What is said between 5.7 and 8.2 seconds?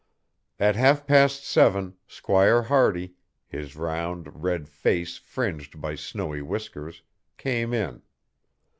by snowy whiskers, came in.